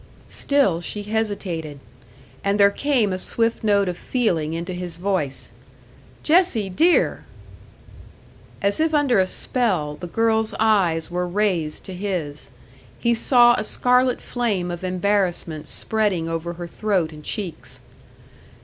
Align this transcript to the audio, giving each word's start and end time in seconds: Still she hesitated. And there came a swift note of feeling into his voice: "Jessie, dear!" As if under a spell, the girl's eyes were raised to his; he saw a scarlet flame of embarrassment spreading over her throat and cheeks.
Still 0.29 0.81
she 0.81 1.03
hesitated. 1.03 1.79
And 2.43 2.59
there 2.59 2.71
came 2.71 3.13
a 3.13 3.19
swift 3.19 3.63
note 3.63 3.87
of 3.87 3.95
feeling 3.95 4.53
into 4.53 4.73
his 4.73 4.95
voice: 4.97 5.51
"Jessie, 6.23 6.71
dear!" 6.71 7.25
As 8.63 8.79
if 8.79 8.95
under 8.95 9.19
a 9.19 9.27
spell, 9.27 9.93
the 9.93 10.07
girl's 10.07 10.55
eyes 10.59 11.11
were 11.11 11.27
raised 11.27 11.83
to 11.83 11.93
his; 11.93 12.49
he 12.99 13.13
saw 13.13 13.53
a 13.59 13.63
scarlet 13.63 14.21
flame 14.21 14.71
of 14.71 14.83
embarrassment 14.83 15.67
spreading 15.67 16.27
over 16.27 16.53
her 16.53 16.65
throat 16.65 17.11
and 17.11 17.23
cheeks. 17.23 17.79